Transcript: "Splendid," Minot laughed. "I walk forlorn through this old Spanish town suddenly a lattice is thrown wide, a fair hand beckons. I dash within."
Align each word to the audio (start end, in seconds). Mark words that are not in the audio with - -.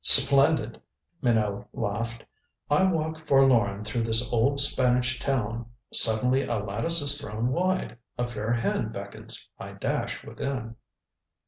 "Splendid," 0.03 0.81
Minot 1.21 1.67
laughed. 1.73 2.25
"I 2.71 2.85
walk 2.91 3.19
forlorn 3.27 3.85
through 3.85 4.01
this 4.01 4.33
old 4.33 4.59
Spanish 4.59 5.19
town 5.19 5.67
suddenly 5.93 6.41
a 6.41 6.57
lattice 6.57 7.01
is 7.03 7.21
thrown 7.21 7.49
wide, 7.51 7.99
a 8.17 8.27
fair 8.27 8.51
hand 8.51 8.93
beckons. 8.93 9.47
I 9.59 9.73
dash 9.73 10.23
within." 10.23 10.75